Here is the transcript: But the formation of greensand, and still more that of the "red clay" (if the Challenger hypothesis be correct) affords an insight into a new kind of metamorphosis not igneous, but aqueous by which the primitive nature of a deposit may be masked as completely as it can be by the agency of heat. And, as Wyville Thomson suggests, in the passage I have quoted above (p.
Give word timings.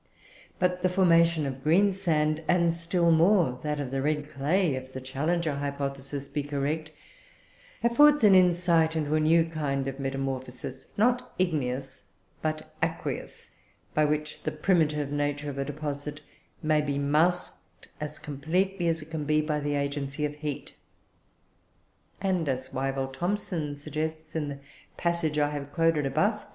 But 0.57 0.81
the 0.81 0.89
formation 0.89 1.45
of 1.45 1.63
greensand, 1.63 2.43
and 2.47 2.73
still 2.73 3.11
more 3.11 3.59
that 3.61 3.79
of 3.79 3.91
the 3.91 4.01
"red 4.01 4.29
clay" 4.31 4.73
(if 4.73 4.91
the 4.91 4.99
Challenger 4.99 5.57
hypothesis 5.57 6.27
be 6.27 6.41
correct) 6.41 6.89
affords 7.83 8.23
an 8.23 8.33
insight 8.33 8.95
into 8.95 9.13
a 9.13 9.19
new 9.19 9.45
kind 9.45 9.87
of 9.87 9.99
metamorphosis 9.99 10.87
not 10.97 11.35
igneous, 11.37 12.15
but 12.41 12.73
aqueous 12.81 13.51
by 13.93 14.03
which 14.03 14.41
the 14.41 14.49
primitive 14.51 15.11
nature 15.11 15.51
of 15.51 15.59
a 15.59 15.65
deposit 15.65 16.21
may 16.63 16.81
be 16.81 16.97
masked 16.97 17.87
as 17.99 18.17
completely 18.17 18.87
as 18.87 19.03
it 19.03 19.11
can 19.11 19.25
be 19.25 19.39
by 19.39 19.59
the 19.59 19.75
agency 19.75 20.25
of 20.25 20.33
heat. 20.37 20.73
And, 22.19 22.49
as 22.49 22.69
Wyville 22.73 23.13
Thomson 23.13 23.75
suggests, 23.75 24.35
in 24.35 24.49
the 24.49 24.59
passage 24.97 25.37
I 25.37 25.49
have 25.51 25.71
quoted 25.71 26.07
above 26.07 26.39
(p. 26.41 26.45